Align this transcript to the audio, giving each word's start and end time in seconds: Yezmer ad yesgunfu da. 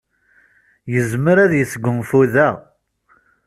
Yezmer 0.93 1.37
ad 1.43 1.53
yesgunfu 1.55 2.21
da. 2.33 2.49